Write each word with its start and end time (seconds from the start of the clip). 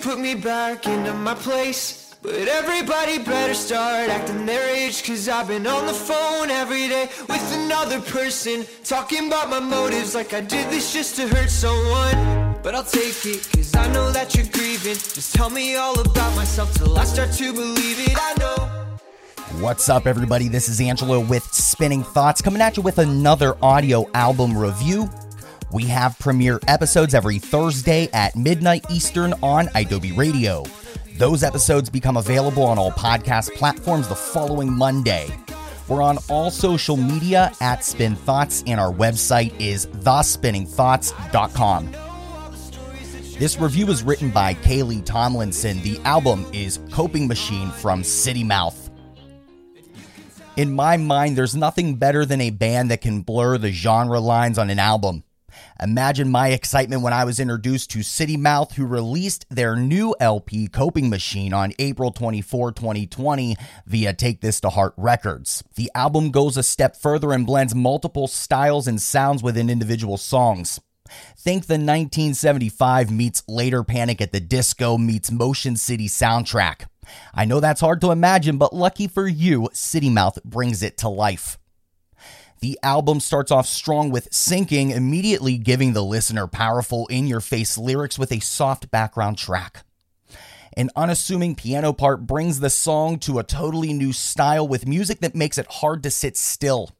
put 0.00 0.18
me 0.18 0.34
back 0.34 0.86
into 0.86 1.12
my 1.12 1.34
place. 1.34 2.14
But 2.22 2.48
everybody 2.48 3.18
better 3.18 3.54
start 3.54 4.10
acting 4.10 4.46
their 4.46 4.74
age. 4.74 5.06
Cause 5.06 5.28
I've 5.28 5.48
been 5.48 5.66
on 5.66 5.86
the 5.86 5.92
phone 5.92 6.50
every 6.50 6.88
day 6.88 7.08
with 7.28 7.54
another 7.54 8.00
person. 8.00 8.64
Talking 8.84 9.28
about 9.28 9.50
my 9.50 9.60
motives 9.60 10.14
like 10.14 10.32
I 10.32 10.40
did 10.40 10.70
this 10.70 10.92
just 10.92 11.16
to 11.16 11.28
hurt 11.28 11.50
someone. 11.50 12.56
But 12.62 12.74
I'll 12.74 12.84
take 12.84 13.24
it, 13.24 13.48
cause 13.54 13.74
I 13.74 13.90
know 13.92 14.10
that 14.12 14.34
you're 14.34 14.46
grieving. 14.46 14.94
Just 14.94 15.34
tell 15.34 15.48
me 15.48 15.76
all 15.76 15.98
about 15.98 16.36
myself 16.36 16.74
till 16.74 16.98
I 16.98 17.04
start 17.04 17.32
to 17.32 17.52
believe 17.52 18.00
it. 18.00 18.16
I 18.16 18.34
know. 18.38 18.80
What's 19.62 19.88
up, 19.88 20.06
everybody? 20.06 20.48
This 20.48 20.68
is 20.68 20.80
Angelo 20.80 21.20
with 21.20 21.44
Spinning 21.52 22.02
Thoughts 22.02 22.42
coming 22.42 22.60
at 22.60 22.76
you 22.76 22.82
with 22.82 22.98
another 22.98 23.56
audio 23.62 24.06
album 24.12 24.56
review. 24.56 25.08
We 25.72 25.84
have 25.84 26.18
premiere 26.18 26.58
episodes 26.66 27.14
every 27.14 27.38
Thursday 27.38 28.08
at 28.12 28.34
midnight 28.34 28.84
Eastern 28.90 29.34
on 29.40 29.68
Adobe 29.76 30.10
Radio. 30.10 30.64
Those 31.16 31.44
episodes 31.44 31.88
become 31.88 32.16
available 32.16 32.64
on 32.64 32.76
all 32.76 32.90
podcast 32.90 33.54
platforms 33.54 34.08
the 34.08 34.16
following 34.16 34.72
Monday. 34.72 35.28
We're 35.86 36.02
on 36.02 36.18
all 36.28 36.50
social 36.50 36.96
media 36.96 37.52
at 37.60 37.84
Spin 37.84 38.16
Thoughts, 38.16 38.64
and 38.66 38.80
our 38.80 38.92
website 38.92 39.52
is 39.60 39.86
thespinningthoughts.com. 39.86 41.92
This 43.38 43.56
review 43.58 43.86
was 43.86 44.02
written 44.02 44.30
by 44.30 44.54
Kaylee 44.54 45.04
Tomlinson. 45.04 45.80
The 45.82 46.00
album 46.00 46.46
is 46.52 46.80
Coping 46.90 47.28
Machine 47.28 47.70
from 47.70 48.02
City 48.02 48.42
Mouth. 48.42 48.90
In 50.56 50.72
my 50.72 50.96
mind, 50.96 51.38
there's 51.38 51.54
nothing 51.54 51.94
better 51.94 52.26
than 52.26 52.40
a 52.40 52.50
band 52.50 52.90
that 52.90 53.02
can 53.02 53.22
blur 53.22 53.56
the 53.56 53.70
genre 53.70 54.18
lines 54.18 54.58
on 54.58 54.68
an 54.68 54.80
album. 54.80 55.22
Imagine 55.82 56.28
my 56.28 56.48
excitement 56.48 57.02
when 57.02 57.12
I 57.12 57.24
was 57.24 57.40
introduced 57.40 57.90
to 57.90 58.02
City 58.02 58.36
Mouth, 58.36 58.76
who 58.76 58.86
released 58.86 59.46
their 59.48 59.76
new 59.76 60.14
LP, 60.20 60.68
Coping 60.68 61.08
Machine, 61.08 61.52
on 61.52 61.72
April 61.78 62.10
24, 62.10 62.72
2020, 62.72 63.56
via 63.86 64.12
Take 64.12 64.40
This 64.40 64.60
to 64.60 64.70
Heart 64.70 64.94
Records. 64.96 65.64
The 65.76 65.90
album 65.94 66.30
goes 66.30 66.56
a 66.56 66.62
step 66.62 66.96
further 66.96 67.32
and 67.32 67.46
blends 67.46 67.74
multiple 67.74 68.26
styles 68.26 68.86
and 68.86 69.00
sounds 69.00 69.42
within 69.42 69.70
individual 69.70 70.16
songs. 70.16 70.80
Think 71.36 71.66
the 71.66 71.74
1975 71.74 73.10
meets 73.10 73.42
later 73.48 73.82
Panic 73.82 74.20
at 74.20 74.32
the 74.32 74.40
Disco 74.40 74.96
meets 74.98 75.30
Motion 75.30 75.76
City 75.76 76.08
soundtrack. 76.08 76.86
I 77.34 77.44
know 77.44 77.60
that's 77.60 77.80
hard 77.80 78.00
to 78.02 78.10
imagine, 78.10 78.58
but 78.58 78.74
lucky 78.74 79.08
for 79.08 79.26
you, 79.26 79.68
City 79.72 80.10
Mouth 80.10 80.42
brings 80.44 80.82
it 80.82 80.96
to 80.98 81.08
life. 81.08 81.58
The 82.60 82.78
album 82.82 83.20
starts 83.20 83.50
off 83.50 83.66
strong 83.66 84.10
with 84.10 84.28
Sinking, 84.34 84.90
immediately 84.90 85.56
giving 85.56 85.94
the 85.94 86.04
listener 86.04 86.46
powerful 86.46 87.06
in 87.06 87.26
your 87.26 87.40
face 87.40 87.78
lyrics 87.78 88.18
with 88.18 88.30
a 88.30 88.40
soft 88.40 88.90
background 88.90 89.38
track. 89.38 89.82
An 90.76 90.90
unassuming 90.94 91.54
piano 91.54 91.94
part 91.94 92.26
brings 92.26 92.60
the 92.60 92.68
song 92.68 93.18
to 93.20 93.38
a 93.38 93.44
totally 93.44 93.94
new 93.94 94.12
style 94.12 94.68
with 94.68 94.86
music 94.86 95.20
that 95.20 95.34
makes 95.34 95.56
it 95.56 95.66
hard 95.70 96.02
to 96.02 96.10
sit 96.10 96.36
still. 96.36 96.90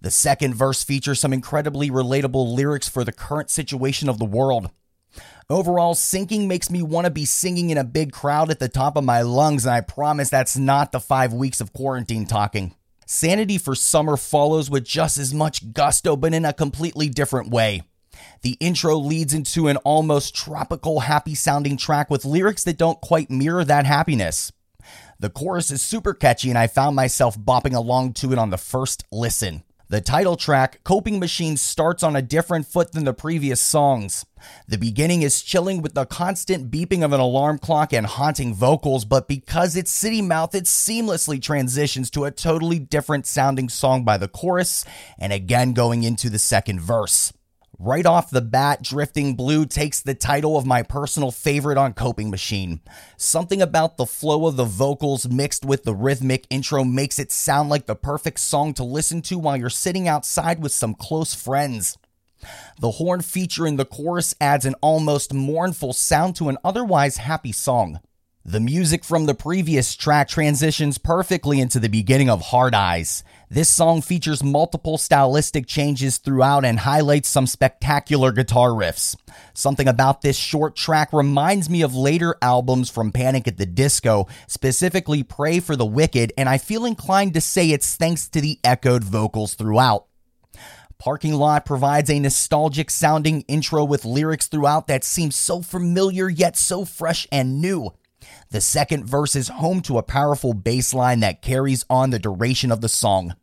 The 0.00 0.10
second 0.10 0.56
verse 0.56 0.82
features 0.82 1.20
some 1.20 1.32
incredibly 1.32 1.88
relatable 1.88 2.52
lyrics 2.52 2.88
for 2.88 3.04
the 3.04 3.12
current 3.12 3.50
situation 3.50 4.08
of 4.08 4.18
the 4.18 4.24
world. 4.24 4.70
Overall, 5.48 5.94
Sinking 5.94 6.48
makes 6.48 6.70
me 6.70 6.82
want 6.82 7.04
to 7.04 7.10
be 7.12 7.24
singing 7.24 7.70
in 7.70 7.78
a 7.78 7.84
big 7.84 8.10
crowd 8.10 8.50
at 8.50 8.58
the 8.58 8.68
top 8.68 8.96
of 8.96 9.04
my 9.04 9.22
lungs, 9.22 9.64
and 9.64 9.72
I 9.72 9.80
promise 9.80 10.28
that's 10.28 10.56
not 10.56 10.90
the 10.90 10.98
five 10.98 11.32
weeks 11.32 11.60
of 11.60 11.72
quarantine 11.72 12.26
talking. 12.26 12.74
Sanity 13.08 13.56
for 13.56 13.76
Summer 13.76 14.16
follows 14.16 14.68
with 14.68 14.84
just 14.84 15.16
as 15.16 15.32
much 15.32 15.72
gusto, 15.72 16.16
but 16.16 16.34
in 16.34 16.44
a 16.44 16.52
completely 16.52 17.08
different 17.08 17.50
way. 17.50 17.82
The 18.42 18.56
intro 18.58 18.96
leads 18.96 19.32
into 19.32 19.68
an 19.68 19.76
almost 19.78 20.34
tropical, 20.34 21.00
happy 21.00 21.36
sounding 21.36 21.76
track 21.76 22.10
with 22.10 22.24
lyrics 22.24 22.64
that 22.64 22.78
don't 22.78 23.00
quite 23.00 23.30
mirror 23.30 23.64
that 23.64 23.86
happiness. 23.86 24.52
The 25.20 25.30
chorus 25.30 25.70
is 25.70 25.80
super 25.80 26.14
catchy, 26.14 26.48
and 26.48 26.58
I 26.58 26.66
found 26.66 26.96
myself 26.96 27.38
bopping 27.38 27.74
along 27.74 28.14
to 28.14 28.32
it 28.32 28.38
on 28.38 28.50
the 28.50 28.58
first 28.58 29.04
listen. 29.12 29.62
The 29.88 30.00
title 30.00 30.34
track, 30.34 30.80
Coping 30.82 31.20
Machine, 31.20 31.56
starts 31.56 32.02
on 32.02 32.16
a 32.16 32.22
different 32.22 32.66
foot 32.66 32.90
than 32.90 33.04
the 33.04 33.14
previous 33.14 33.60
songs. 33.60 34.26
The 34.66 34.78
beginning 34.78 35.22
is 35.22 35.42
chilling 35.42 35.80
with 35.80 35.94
the 35.94 36.04
constant 36.04 36.72
beeping 36.72 37.04
of 37.04 37.12
an 37.12 37.20
alarm 37.20 37.58
clock 37.58 37.92
and 37.92 38.04
haunting 38.04 38.52
vocals, 38.52 39.04
but 39.04 39.28
because 39.28 39.76
it's 39.76 39.92
City 39.92 40.20
Mouth, 40.20 40.56
it 40.56 40.64
seamlessly 40.64 41.40
transitions 41.40 42.10
to 42.10 42.24
a 42.24 42.32
totally 42.32 42.80
different 42.80 43.26
sounding 43.26 43.68
song 43.68 44.04
by 44.04 44.18
the 44.18 44.26
chorus, 44.26 44.84
and 45.20 45.32
again 45.32 45.72
going 45.72 46.02
into 46.02 46.30
the 46.30 46.40
second 46.40 46.80
verse. 46.80 47.32
Right 47.78 48.06
off 48.06 48.30
the 48.30 48.40
bat, 48.40 48.82
Drifting 48.82 49.34
Blue 49.34 49.66
takes 49.66 50.00
the 50.00 50.14
title 50.14 50.56
of 50.56 50.64
my 50.64 50.82
personal 50.82 51.30
favorite 51.30 51.76
on 51.76 51.92
Coping 51.92 52.30
Machine. 52.30 52.80
Something 53.18 53.60
about 53.60 53.98
the 53.98 54.06
flow 54.06 54.46
of 54.46 54.56
the 54.56 54.64
vocals 54.64 55.28
mixed 55.28 55.62
with 55.62 55.84
the 55.84 55.94
rhythmic 55.94 56.46
intro 56.48 56.84
makes 56.84 57.18
it 57.18 57.30
sound 57.30 57.68
like 57.68 57.84
the 57.84 57.94
perfect 57.94 58.40
song 58.40 58.72
to 58.74 58.84
listen 58.84 59.20
to 59.22 59.38
while 59.38 59.58
you're 59.58 59.68
sitting 59.68 60.08
outside 60.08 60.62
with 60.62 60.72
some 60.72 60.94
close 60.94 61.34
friends. 61.34 61.98
The 62.80 62.92
horn 62.92 63.20
feature 63.20 63.66
in 63.66 63.76
the 63.76 63.84
chorus 63.84 64.34
adds 64.40 64.64
an 64.64 64.74
almost 64.80 65.34
mournful 65.34 65.92
sound 65.92 66.34
to 66.36 66.48
an 66.48 66.56
otherwise 66.64 67.18
happy 67.18 67.52
song. 67.52 68.00
The 68.48 68.60
music 68.60 69.04
from 69.04 69.26
the 69.26 69.34
previous 69.34 69.96
track 69.96 70.28
transitions 70.28 70.98
perfectly 70.98 71.58
into 71.58 71.80
the 71.80 71.88
beginning 71.88 72.30
of 72.30 72.40
Hard 72.40 72.76
Eyes. 72.76 73.24
This 73.50 73.68
song 73.68 74.02
features 74.02 74.44
multiple 74.44 74.98
stylistic 74.98 75.66
changes 75.66 76.18
throughout 76.18 76.64
and 76.64 76.78
highlights 76.78 77.28
some 77.28 77.48
spectacular 77.48 78.30
guitar 78.30 78.68
riffs. 78.68 79.16
Something 79.52 79.88
about 79.88 80.22
this 80.22 80.36
short 80.36 80.76
track 80.76 81.12
reminds 81.12 81.68
me 81.68 81.82
of 81.82 81.96
later 81.96 82.36
albums 82.40 82.88
from 82.88 83.10
Panic 83.10 83.48
at 83.48 83.56
the 83.56 83.66
Disco, 83.66 84.28
specifically 84.46 85.24
Pray 85.24 85.58
for 85.58 85.74
the 85.74 85.84
Wicked, 85.84 86.32
and 86.38 86.48
I 86.48 86.58
feel 86.58 86.84
inclined 86.84 87.34
to 87.34 87.40
say 87.40 87.72
it's 87.72 87.96
thanks 87.96 88.28
to 88.28 88.40
the 88.40 88.60
echoed 88.62 89.02
vocals 89.02 89.54
throughout. 89.54 90.06
Parking 90.98 91.34
Lot 91.34 91.66
provides 91.66 92.08
a 92.10 92.20
nostalgic 92.20 92.92
sounding 92.92 93.40
intro 93.48 93.82
with 93.84 94.04
lyrics 94.04 94.46
throughout 94.46 94.86
that 94.86 95.02
seem 95.02 95.32
so 95.32 95.62
familiar 95.62 96.28
yet 96.28 96.56
so 96.56 96.84
fresh 96.84 97.26
and 97.32 97.60
new. 97.60 97.90
The 98.50 98.60
second 98.60 99.04
verse 99.04 99.34
is 99.36 99.48
home 99.48 99.80
to 99.82 99.98
a 99.98 100.02
powerful 100.02 100.54
bass 100.54 100.94
line 100.94 101.20
that 101.20 101.42
carries 101.42 101.84
on 101.90 102.10
the 102.10 102.18
duration 102.18 102.70
of 102.70 102.80
the 102.80 102.88
song. 102.88 103.34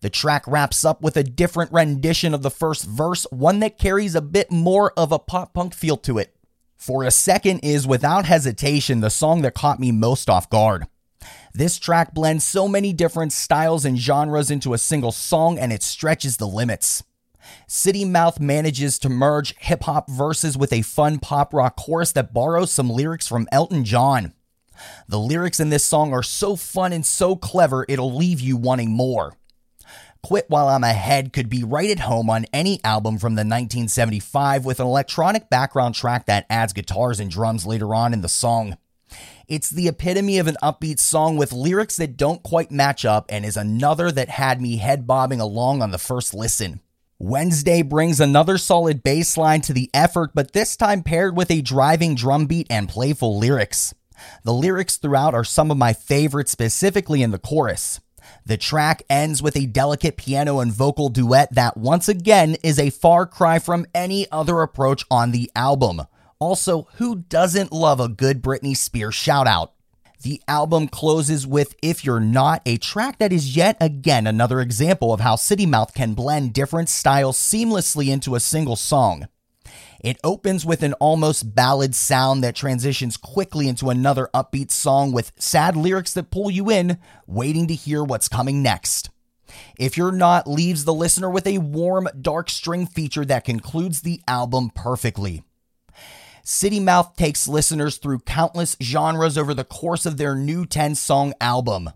The 0.00 0.10
track 0.10 0.44
wraps 0.46 0.84
up 0.84 1.02
with 1.02 1.16
a 1.16 1.24
different 1.24 1.72
rendition 1.72 2.32
of 2.32 2.42
the 2.42 2.50
first 2.50 2.84
verse, 2.84 3.26
one 3.30 3.58
that 3.60 3.78
carries 3.78 4.14
a 4.14 4.20
bit 4.20 4.50
more 4.50 4.92
of 4.96 5.10
a 5.10 5.18
pop 5.18 5.54
punk 5.54 5.74
feel 5.74 5.96
to 5.98 6.18
it. 6.18 6.36
For 6.76 7.02
a 7.02 7.10
Second 7.10 7.60
is 7.60 7.86
without 7.86 8.24
hesitation 8.24 9.00
the 9.00 9.10
song 9.10 9.42
that 9.42 9.54
caught 9.54 9.80
me 9.80 9.90
most 9.90 10.30
off 10.30 10.48
guard. 10.48 10.86
This 11.52 11.78
track 11.78 12.14
blends 12.14 12.44
so 12.44 12.68
many 12.68 12.92
different 12.92 13.32
styles 13.32 13.84
and 13.84 13.98
genres 13.98 14.50
into 14.50 14.72
a 14.72 14.78
single 14.78 15.10
song 15.10 15.58
and 15.58 15.72
it 15.72 15.82
stretches 15.82 16.36
the 16.36 16.46
limits. 16.46 17.02
City 17.66 18.04
Mouth 18.04 18.40
manages 18.40 18.98
to 19.00 19.08
merge 19.08 19.54
hip 19.58 19.84
hop 19.84 20.10
verses 20.10 20.56
with 20.56 20.72
a 20.72 20.82
fun 20.82 21.18
pop 21.18 21.52
rock 21.52 21.76
chorus 21.76 22.12
that 22.12 22.32
borrows 22.32 22.72
some 22.72 22.90
lyrics 22.90 23.28
from 23.28 23.48
Elton 23.52 23.84
John. 23.84 24.32
The 25.08 25.18
lyrics 25.18 25.60
in 25.60 25.70
this 25.70 25.84
song 25.84 26.12
are 26.12 26.22
so 26.22 26.56
fun 26.56 26.92
and 26.92 27.04
so 27.04 27.36
clever, 27.36 27.84
it'll 27.88 28.14
leave 28.14 28.40
you 28.40 28.56
wanting 28.56 28.90
more. 28.90 29.36
Quit 30.22 30.46
While 30.48 30.68
I'm 30.68 30.84
Ahead 30.84 31.32
could 31.32 31.48
be 31.48 31.62
right 31.62 31.90
at 31.90 32.00
home 32.00 32.28
on 32.28 32.46
any 32.52 32.82
album 32.84 33.18
from 33.18 33.34
the 33.34 33.40
1975 33.40 34.64
with 34.64 34.80
an 34.80 34.86
electronic 34.86 35.48
background 35.48 35.94
track 35.94 36.26
that 36.26 36.46
adds 36.50 36.72
guitars 36.72 37.20
and 37.20 37.30
drums 37.30 37.66
later 37.66 37.94
on 37.94 38.12
in 38.12 38.20
the 38.20 38.28
song. 38.28 38.76
It's 39.46 39.70
the 39.70 39.88
epitome 39.88 40.38
of 40.38 40.46
an 40.46 40.56
upbeat 40.62 40.98
song 40.98 41.36
with 41.36 41.52
lyrics 41.52 41.96
that 41.96 42.16
don't 42.16 42.42
quite 42.42 42.70
match 42.70 43.04
up 43.04 43.26
and 43.30 43.44
is 43.44 43.56
another 43.56 44.12
that 44.12 44.28
had 44.28 44.60
me 44.60 44.76
head 44.76 45.06
bobbing 45.06 45.40
along 45.40 45.80
on 45.80 45.92
the 45.92 45.98
first 45.98 46.34
listen. 46.34 46.80
Wednesday 47.20 47.82
brings 47.82 48.20
another 48.20 48.56
solid 48.56 49.02
bass 49.02 49.36
line 49.36 49.60
to 49.62 49.72
the 49.72 49.90
effort, 49.92 50.30
but 50.34 50.52
this 50.52 50.76
time 50.76 51.02
paired 51.02 51.36
with 51.36 51.50
a 51.50 51.60
driving 51.60 52.14
drum 52.14 52.46
beat 52.46 52.68
and 52.70 52.88
playful 52.88 53.36
lyrics. 53.36 53.92
The 54.44 54.52
lyrics 54.52 54.98
throughout 54.98 55.34
are 55.34 55.42
some 55.42 55.72
of 55.72 55.76
my 55.76 55.94
favorites, 55.94 56.52
specifically 56.52 57.22
in 57.22 57.32
the 57.32 57.38
chorus. 57.40 57.98
The 58.46 58.56
track 58.56 59.02
ends 59.10 59.42
with 59.42 59.56
a 59.56 59.66
delicate 59.66 60.16
piano 60.16 60.60
and 60.60 60.72
vocal 60.72 61.08
duet 61.08 61.52
that 61.56 61.76
once 61.76 62.08
again 62.08 62.56
is 62.62 62.78
a 62.78 62.90
far 62.90 63.26
cry 63.26 63.58
from 63.58 63.86
any 63.92 64.30
other 64.30 64.62
approach 64.62 65.04
on 65.10 65.32
the 65.32 65.50
album. 65.56 66.02
Also, 66.38 66.86
who 66.94 67.16
doesn't 67.16 67.72
love 67.72 67.98
a 67.98 68.08
good 68.08 68.42
Britney 68.42 68.76
Spears 68.76 69.16
shout 69.16 69.48
out? 69.48 69.72
The 70.22 70.42
album 70.48 70.88
closes 70.88 71.46
with 71.46 71.76
If 71.80 72.04
You're 72.04 72.18
Not, 72.18 72.62
a 72.66 72.76
track 72.76 73.18
that 73.18 73.32
is 73.32 73.54
yet 73.54 73.76
again 73.80 74.26
another 74.26 74.60
example 74.60 75.12
of 75.12 75.20
how 75.20 75.36
City 75.36 75.64
Mouth 75.64 75.94
can 75.94 76.14
blend 76.14 76.52
different 76.52 76.88
styles 76.88 77.38
seamlessly 77.38 78.08
into 78.08 78.34
a 78.34 78.40
single 78.40 78.74
song. 78.74 79.28
It 80.00 80.18
opens 80.24 80.66
with 80.66 80.82
an 80.82 80.94
almost 80.94 81.54
ballad 81.54 81.94
sound 81.94 82.42
that 82.42 82.56
transitions 82.56 83.16
quickly 83.16 83.68
into 83.68 83.90
another 83.90 84.28
upbeat 84.34 84.72
song 84.72 85.12
with 85.12 85.30
sad 85.38 85.76
lyrics 85.76 86.14
that 86.14 86.32
pull 86.32 86.50
you 86.50 86.68
in, 86.68 86.98
waiting 87.28 87.68
to 87.68 87.74
hear 87.74 88.02
what's 88.02 88.28
coming 88.28 88.60
next. 88.60 89.10
If 89.78 89.96
You're 89.96 90.10
Not 90.10 90.48
leaves 90.48 90.84
the 90.84 90.92
listener 90.94 91.30
with 91.30 91.46
a 91.46 91.58
warm, 91.58 92.08
dark 92.20 92.50
string 92.50 92.86
feature 92.86 93.24
that 93.24 93.44
concludes 93.44 94.00
the 94.00 94.20
album 94.26 94.72
perfectly. 94.74 95.44
City 96.50 96.80
Mouth 96.80 97.14
takes 97.14 97.46
listeners 97.46 97.98
through 97.98 98.20
countless 98.20 98.74
genres 98.82 99.36
over 99.36 99.52
the 99.52 99.64
course 99.64 100.06
of 100.06 100.16
their 100.16 100.34
new 100.34 100.64
10 100.64 100.94
song 100.94 101.34
album. 101.42 101.90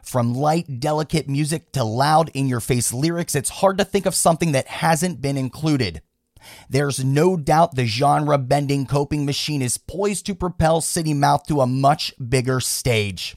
From 0.00 0.32
light, 0.32 0.78
delicate 0.78 1.28
music 1.28 1.72
to 1.72 1.82
loud, 1.82 2.28
in 2.28 2.46
your 2.46 2.60
face 2.60 2.92
lyrics, 2.92 3.34
it's 3.34 3.50
hard 3.50 3.78
to 3.78 3.84
think 3.84 4.06
of 4.06 4.14
something 4.14 4.52
that 4.52 4.68
hasn't 4.68 5.20
been 5.20 5.36
included. 5.36 6.02
There's 6.70 7.04
no 7.04 7.36
doubt 7.36 7.74
the 7.74 7.84
genre 7.84 8.38
bending 8.38 8.86
coping 8.86 9.26
machine 9.26 9.60
is 9.60 9.76
poised 9.76 10.24
to 10.26 10.36
propel 10.36 10.80
City 10.80 11.12
Mouth 11.12 11.44
to 11.48 11.60
a 11.60 11.66
much 11.66 12.14
bigger 12.28 12.60
stage. 12.60 13.36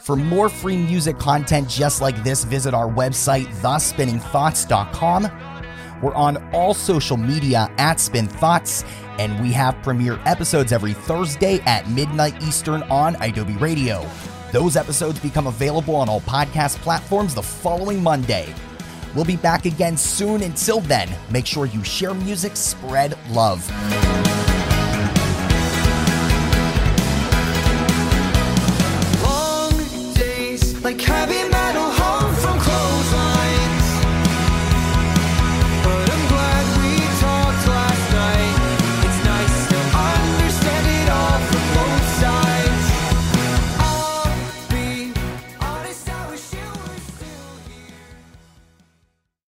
For 0.00 0.16
more 0.16 0.48
free 0.48 0.78
music 0.78 1.20
content 1.20 1.68
just 1.68 2.02
like 2.02 2.24
this, 2.24 2.42
visit 2.42 2.74
our 2.74 2.88
website, 2.88 3.46
thespinningthoughts.com. 3.62 5.55
We're 6.02 6.14
on 6.14 6.36
all 6.52 6.74
social 6.74 7.16
media 7.16 7.70
at 7.78 8.00
Spin 8.00 8.26
Thoughts, 8.26 8.84
and 9.18 9.40
we 9.40 9.52
have 9.52 9.82
premiere 9.82 10.20
episodes 10.26 10.72
every 10.72 10.92
Thursday 10.92 11.60
at 11.60 11.88
midnight 11.90 12.42
Eastern 12.42 12.82
on 12.84 13.16
Adobe 13.22 13.56
Radio. 13.56 14.08
Those 14.52 14.76
episodes 14.76 15.18
become 15.20 15.46
available 15.46 15.96
on 15.96 16.08
all 16.08 16.20
podcast 16.20 16.76
platforms 16.76 17.34
the 17.34 17.42
following 17.42 18.02
Monday. 18.02 18.54
We'll 19.14 19.24
be 19.24 19.36
back 19.36 19.64
again 19.64 19.96
soon. 19.96 20.42
Until 20.42 20.80
then, 20.80 21.08
make 21.30 21.46
sure 21.46 21.66
you 21.66 21.82
share 21.82 22.14
music, 22.14 22.56
spread 22.56 23.18
love. 23.30 23.66